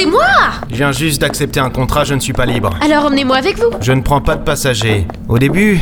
attendez-moi 0.00 0.26
Je 0.70 0.76
viens 0.76 0.92
juste 0.92 1.20
d'accepter 1.20 1.60
un 1.60 1.70
contrat, 1.70 2.04
je 2.04 2.14
ne 2.14 2.20
suis 2.20 2.32
pas 2.32 2.46
libre. 2.46 2.70
Alors 2.82 3.06
emmenez-moi 3.06 3.36
avec 3.36 3.58
vous. 3.58 3.70
Je 3.80 3.92
ne 3.92 4.02
prends 4.02 4.20
pas 4.20 4.36
de 4.36 4.42
passagers. 4.42 5.06
Au 5.28 5.38
début, 5.38 5.80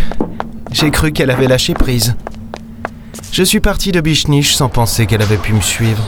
j'ai 0.72 0.90
cru 0.90 1.12
qu'elle 1.12 1.30
avait 1.30 1.46
lâché 1.46 1.74
prise. 1.74 2.16
Je 3.32 3.42
suis 3.42 3.60
parti 3.60 3.92
de 3.92 4.00
Bichniche 4.00 4.54
sans 4.54 4.68
penser 4.68 5.06
qu'elle 5.06 5.22
avait 5.22 5.36
pu 5.36 5.52
me 5.52 5.60
suivre. 5.60 6.02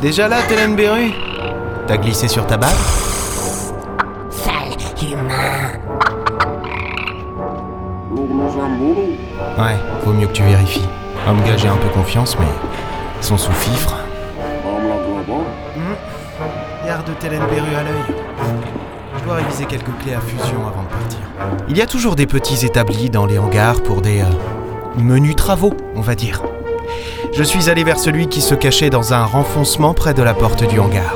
Déjà 0.00 0.26
là, 0.26 0.38
Télène 0.48 0.74
Beru 0.74 1.12
T'as 1.86 1.96
glissé 1.96 2.26
sur 2.26 2.46
ta 2.46 2.56
barre? 2.56 3.01
Ouais, 9.58 9.76
vaut 10.04 10.12
mieux 10.12 10.26
que 10.26 10.32
tu 10.32 10.42
vérifies. 10.42 10.86
Homme 11.26 11.40
gars, 11.46 11.56
j'ai 11.56 11.68
un 11.68 11.76
peu 11.76 11.88
confiance, 11.88 12.36
mais 12.38 12.46
ils 13.20 13.24
sont 13.24 13.38
sous 13.38 13.52
fifre. 13.52 13.96
Garde 16.84 17.10
Télène 17.20 17.42
Beru 17.42 17.74
à 17.74 17.82
l'œil. 17.84 18.16
Je 19.18 19.24
dois 19.24 19.36
réviser 19.36 19.64
quelques 19.64 19.96
clés 20.02 20.14
à 20.14 20.20
fusion 20.20 20.58
avant 20.66 20.82
de 20.82 20.88
partir. 20.88 21.18
Il 21.68 21.78
y 21.78 21.82
a 21.82 21.86
toujours 21.86 22.16
des 22.16 22.26
petits 22.26 22.66
établis 22.66 23.08
dans 23.08 23.24
les 23.24 23.38
hangars 23.38 23.82
pour 23.82 24.02
des 24.02 24.20
euh, 24.20 24.24
menus 24.98 25.36
travaux, 25.36 25.72
on 25.94 26.00
va 26.00 26.14
dire. 26.14 26.42
Je 27.32 27.42
suis 27.42 27.70
allé 27.70 27.84
vers 27.84 27.98
celui 27.98 28.26
qui 28.28 28.42
se 28.42 28.54
cachait 28.54 28.90
dans 28.90 29.14
un 29.14 29.24
renfoncement 29.24 29.94
près 29.94 30.12
de 30.12 30.22
la 30.22 30.34
porte 30.34 30.68
du 30.68 30.78
hangar. 30.78 31.14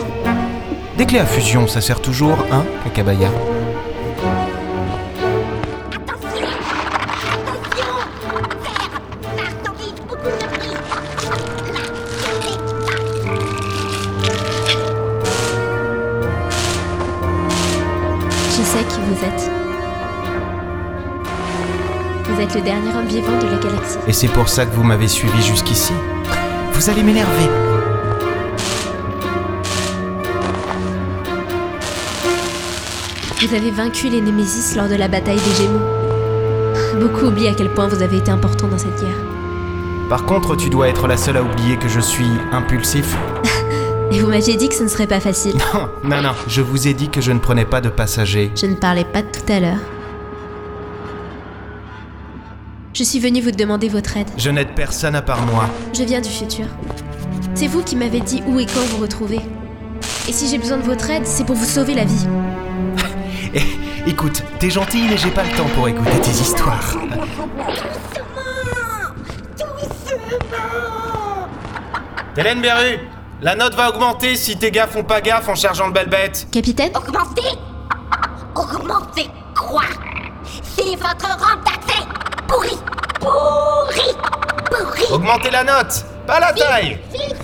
Des 0.97 1.05
clés 1.05 1.19
à 1.19 1.27
fusion, 1.27 1.67
ça 1.67 1.83
sert 1.83 2.01
toujours, 2.01 2.39
hein, 2.51 2.65
Kakabaya? 2.85 3.29
Qui 19.37 19.45
vous 19.45 19.51
êtes. 19.51 19.51
Vous 22.29 22.41
êtes 22.41 22.55
le 22.55 22.61
dernier 22.61 22.95
homme 22.95 23.07
vivant 23.07 23.39
de 23.39 23.47
la 23.47 23.59
galaxie. 23.59 23.99
Et 24.07 24.13
c'est 24.13 24.29
pour 24.29 24.49
ça 24.49 24.67
que 24.67 24.75
vous 24.75 24.83
m'avez 24.83 25.09
suivi 25.09 25.43
jusqu'ici. 25.43 25.93
Vous 26.73 26.91
allez 26.91 27.03
m'énerver. 27.03 27.49
Vous 33.41 33.55
avez 33.55 33.71
vaincu 33.71 34.09
les 34.09 34.21
Némésis 34.21 34.77
lors 34.77 34.89
de 34.89 34.97
la 34.97 35.09
bataille 35.09 35.37
des 35.39 35.55
Gémeaux. 35.63 35.87
Beaucoup 37.01 37.27
oublient 37.27 37.49
à 37.49 37.55
quel 37.55 37.71
point 37.73 37.87
vous 37.87 38.03
avez 38.03 38.17
été 38.17 38.31
important 38.31 38.67
dans 38.67 38.79
cette 38.79 39.01
guerre. 39.01 39.17
Par 40.09 40.25
contre, 40.25 40.57
tu 40.57 40.71
dois 40.71 40.89
être 40.89 41.07
la 41.07 41.17
seule 41.17 41.37
à 41.37 41.43
oublier 41.43 41.77
que 41.77 41.89
je 41.89 42.01
suis 42.01 42.31
impulsif. 42.53 43.17
Et 44.13 44.21
vous 44.21 44.29
m'aviez 44.29 44.57
dit 44.57 44.69
que 44.69 44.75
ce 44.75 44.83
ne 44.85 44.89
serait 44.89 45.07
pas 45.07 45.21
facile. 45.21 45.55
Non, 45.75 45.89
non, 46.05 46.23
non, 46.23 46.35
je 46.47 46.63
vous 46.63 46.87
ai 46.87 46.95
dit 46.95 47.09
que 47.09 47.21
je 47.21 47.33
ne 47.33 47.39
prenais 47.39 47.65
pas 47.65 47.81
de 47.81 47.89
passagers. 47.89 48.51
Je 48.55 48.67
ne 48.67 48.75
parlais 48.75 49.05
pas 49.05 49.23
de 49.23 49.29
tout 49.29 49.53
à 49.53 49.61
l'heure. 49.61 49.79
Je 52.95 53.03
suis 53.03 53.19
venue 53.19 53.41
vous 53.43 53.51
demander 53.51 53.89
votre 53.89 54.17
aide. 54.17 54.29
Je 54.39 54.49
n'aide 54.49 54.75
personne 54.75 55.15
à 55.17 55.23
part 55.23 55.43
moi. 55.43 55.69
Je 55.93 56.03
viens 56.05 56.21
du 56.21 56.31
futur. 56.31 56.67
C'est 57.55 57.67
vous 57.67 57.83
qui 57.83 57.97
m'avez 57.97 58.21
dit 58.21 58.43
où 58.47 58.59
et 58.59 58.67
quand 58.67 58.81
vous 58.91 59.03
retrouver. 59.03 59.41
Et 60.29 60.33
si 60.33 60.49
j'ai 60.49 60.59
besoin 60.59 60.79
de 60.79 60.83
votre 60.83 61.11
aide, 61.11 61.27
c'est 61.27 61.45
pour 61.45 61.57
vous 61.57 61.65
sauver 61.65 61.95
la 61.95 62.05
vie. 62.05 62.27
Eh, 63.55 64.11
écoute, 64.11 64.43
t'es 64.59 64.69
gentille, 64.69 65.07
mais 65.09 65.17
j'ai 65.17 65.31
pas 65.31 65.45
le 65.45 65.51
temps 65.57 65.69
pour 65.75 65.89
écouter 65.89 66.21
tes 66.21 66.31
histoires. 66.31 66.95
Hélène 72.37 72.61
Berru, 72.61 72.99
la 73.43 73.55
note 73.55 73.75
va 73.75 73.91
augmenter 73.91 74.37
si 74.37 74.57
tes 74.57 74.71
gars 74.71 74.87
font 74.87 75.05
pas 75.05 75.21
gaffe 75.21 75.49
en 75.49 75.55
chargeant 75.55 75.87
le 75.87 75.93
belle 75.93 76.09
bête. 76.09 76.47
Capitaine? 76.51 76.91
Augmentez 76.97 77.43
Augmentez 78.55 79.29
quoi? 79.55 79.83
C'est 80.63 80.97
votre 80.97 81.29
rampe 81.29 81.65
d'accès 81.65 82.03
Pourri 82.49 82.77
Pourri 83.21 84.15
Pourri 84.71 85.05
Augmentez 85.13 85.51
la 85.51 85.65
note, 85.65 86.05
pas 86.27 86.41
la 86.41 86.53
taille. 86.53 86.99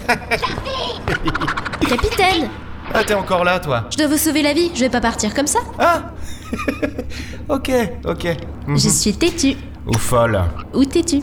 Capitaine? 1.89 2.49
Ah, 2.95 3.05
t'es 3.05 3.15
encore 3.15 3.45
là, 3.45 3.59
toi. 3.61 3.85
Je 3.91 3.97
dois 3.99 4.07
vous 4.09 4.17
sauver 4.17 4.43
la 4.43 4.53
vie, 4.53 4.71
je 4.75 4.81
vais 4.81 4.91
pas 4.91 5.01
partir 5.01 5.33
comme 5.35 5.47
ça. 5.47 5.61
Ah 5.79 6.03
Ok, 7.49 7.71
ok. 8.05 8.37
Mhm. 8.67 8.79
Je 8.79 8.89
suis 8.89 9.15
têtue. 9.15 9.57
Ou 9.87 9.95
folle. 9.95 10.43
Ou 10.75 10.85
têtue. 10.85 11.23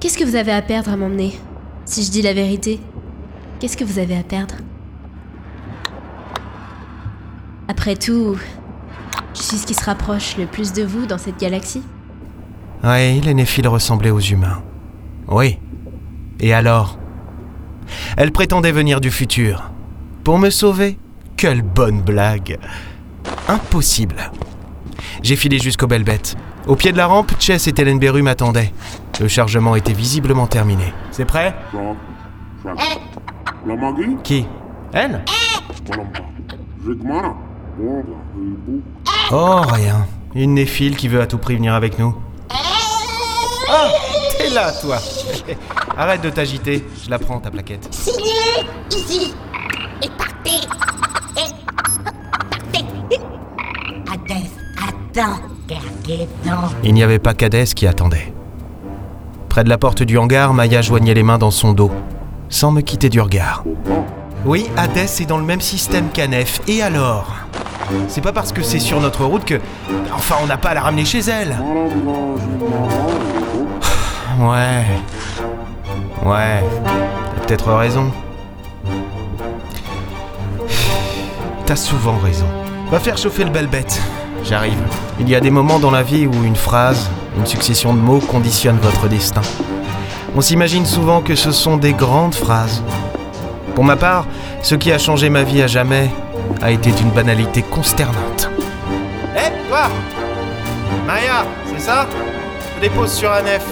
Qu'est-ce 0.00 0.18
que 0.18 0.24
vous 0.24 0.36
avez 0.36 0.52
à 0.52 0.62
perdre 0.62 0.90
à 0.92 0.96
m'emmener? 0.96 1.38
Si 1.92 2.04
je 2.04 2.10
dis 2.10 2.22
la 2.22 2.32
vérité, 2.32 2.80
qu'est-ce 3.60 3.76
que 3.76 3.84
vous 3.84 3.98
avez 3.98 4.16
à 4.16 4.22
perdre? 4.22 4.54
Après 7.68 7.96
tout, 7.96 8.38
je 9.34 9.42
suis 9.42 9.58
ce 9.58 9.66
qui 9.66 9.74
se 9.74 9.84
rapproche 9.84 10.38
le 10.38 10.46
plus 10.46 10.72
de 10.72 10.84
vous 10.84 11.04
dans 11.04 11.18
cette 11.18 11.38
galaxie. 11.38 11.82
Oui, 12.82 13.20
les 13.20 13.34
néphiles 13.34 13.68
ressemblaient 13.68 14.08
aux 14.08 14.20
humains. 14.20 14.62
Oui. 15.28 15.58
Et 16.40 16.54
alors? 16.54 16.98
Elle 18.16 18.32
prétendait 18.32 18.72
venir 18.72 19.02
du 19.02 19.10
futur. 19.10 19.70
Pour 20.24 20.38
me 20.38 20.48
sauver? 20.48 20.98
Quelle 21.36 21.60
bonne 21.60 22.00
blague 22.00 22.58
Impossible. 23.48 24.32
J'ai 25.22 25.36
filé 25.36 25.58
jusqu'aux 25.58 25.86
belles 25.86 26.04
bêtes. 26.04 26.36
Au 26.66 26.76
pied 26.76 26.92
de 26.92 26.96
la 26.96 27.06
rampe, 27.06 27.32
Chess 27.38 27.66
et 27.68 27.74
Hélène 27.76 27.98
Beru 27.98 28.22
m'attendaient. 28.22 28.72
Le 29.20 29.28
chargement 29.28 29.76
était 29.76 29.92
visiblement 29.92 30.46
terminé. 30.46 30.92
C'est 31.10 31.24
prêt? 31.24 31.54
Qui? 34.24 34.46
Elle? 34.92 35.24
Oh, 39.30 39.60
rien. 39.72 40.06
Une 40.34 40.54
néphile 40.54 40.96
qui 40.96 41.08
veut 41.08 41.20
à 41.20 41.26
tout 41.26 41.38
prix 41.38 41.56
venir 41.56 41.74
avec 41.74 41.98
nous. 41.98 42.14
Ah 43.70 43.88
T'es 44.38 44.50
là, 44.50 44.72
toi 44.72 44.98
Arrête 45.96 46.22
de 46.22 46.30
t'agiter, 46.30 46.84
je 47.04 47.10
la 47.10 47.18
prends, 47.18 47.38
ta 47.38 47.50
plaquette. 47.50 47.88
Signez 47.90 48.66
ici 48.90 49.34
et 50.02 50.08
partez 50.08 50.66
Il 56.84 56.94
n'y 56.94 57.02
avait 57.02 57.18
pas 57.18 57.34
qu'Hadès 57.34 57.66
qui 57.74 57.86
attendait. 57.86 58.32
Près 59.48 59.64
de 59.64 59.68
la 59.68 59.78
porte 59.78 60.02
du 60.02 60.16
hangar, 60.16 60.54
Maya 60.54 60.80
joignait 60.80 61.14
les 61.14 61.22
mains 61.22 61.38
dans 61.38 61.50
son 61.50 61.72
dos, 61.72 61.90
sans 62.48 62.70
me 62.72 62.80
quitter 62.80 63.10
du 63.10 63.20
regard. 63.20 63.64
Oui, 64.44 64.66
Hadès 64.76 65.20
est 65.20 65.26
dans 65.26 65.38
le 65.38 65.44
même 65.44 65.60
système 65.60 66.08
qu'Anef. 66.10 66.60
Et 66.66 66.82
alors? 66.82 67.26
C'est 68.08 68.22
pas 68.22 68.32
parce 68.32 68.52
que 68.52 68.62
c'est 68.62 68.78
sur 68.78 69.00
notre 69.00 69.24
route 69.24 69.44
que... 69.44 69.60
Enfin, 70.14 70.36
on 70.42 70.46
n'a 70.46 70.56
pas 70.56 70.70
à 70.70 70.74
la 70.74 70.80
ramener 70.80 71.04
chez 71.04 71.20
elle. 71.20 71.56
Ouais. 74.40 74.86
Ouais. 76.24 76.64
T'as 77.36 77.46
peut-être 77.46 77.72
raison. 77.74 78.10
T'as 81.66 81.76
souvent 81.76 82.16
raison. 82.16 82.46
Va 82.90 82.98
faire 82.98 83.18
chauffer 83.18 83.44
le 83.44 83.50
belle 83.50 83.68
bête. 83.68 84.00
J'arrive. 84.44 84.78
Il 85.20 85.28
y 85.28 85.34
a 85.34 85.40
des 85.40 85.50
moments 85.50 85.78
dans 85.78 85.90
la 85.90 86.02
vie 86.02 86.26
où 86.26 86.44
une 86.44 86.56
phrase, 86.56 87.08
une 87.36 87.46
succession 87.46 87.94
de 87.94 87.98
mots 88.00 88.20
conditionne 88.20 88.78
votre 88.78 89.08
destin. 89.08 89.42
On 90.34 90.40
s'imagine 90.40 90.86
souvent 90.86 91.20
que 91.20 91.34
ce 91.34 91.52
sont 91.52 91.76
des 91.76 91.92
grandes 91.92 92.34
phrases. 92.34 92.82
Pour 93.74 93.84
ma 93.84 93.96
part, 93.96 94.26
ce 94.62 94.74
qui 94.74 94.92
a 94.92 94.98
changé 94.98 95.30
ma 95.30 95.42
vie 95.42 95.62
à 95.62 95.66
jamais 95.66 96.10
a 96.60 96.70
été 96.70 96.90
d'une 96.90 97.10
banalité 97.10 97.62
consternante. 97.62 98.50
Hé, 99.36 99.50
toi 99.68 99.88
Maya, 101.06 101.44
c'est 101.66 101.80
ça? 101.80 102.06
Je 102.76 102.80
dépose 102.88 103.12
sur 103.12 103.30
un 103.30 103.44
F. 103.44 103.66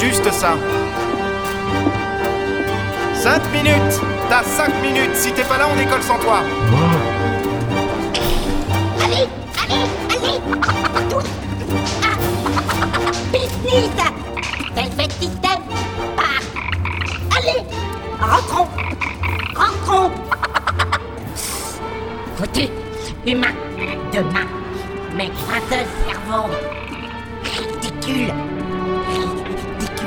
Juste 0.00 0.30
ça. 0.32 0.54
5 3.14 3.42
minutes 3.52 4.00
T'as 4.28 4.42
5 4.44 4.82
minutes 4.82 5.14
Si 5.14 5.32
t'es 5.32 5.42
pas 5.42 5.58
là, 5.58 5.66
on 5.72 5.76
décolle 5.76 6.02
sans 6.02 6.18
toi 6.18 6.40
Rentrons. 18.20 18.68
Rentrons. 19.54 20.10
Foutu 22.36 22.68
Humain 23.26 23.54
Demain 24.12 24.46
Mes 25.16 25.28
gratteux 25.28 25.86
cerveaux 26.06 26.50
Ridicule 27.44 28.32
Ridicule 29.08 30.06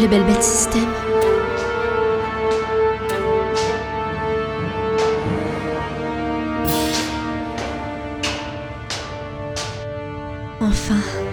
Le 0.00 0.06
bel 0.06 0.22
bête 0.24 0.42
système. 0.42 1.07
Enfin. 10.68 11.27